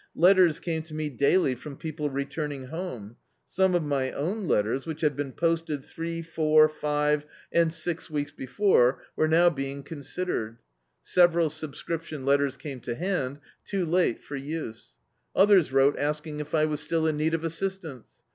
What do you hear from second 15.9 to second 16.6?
asking if